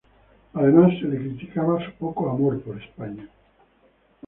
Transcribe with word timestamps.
Además, 0.55 0.95
se 0.99 1.05
le 1.07 1.19
criticaba 1.19 1.85
su 1.85 1.91
poco 1.91 2.27
amor 2.31 2.59
por 2.63 2.75
España. 2.81 3.29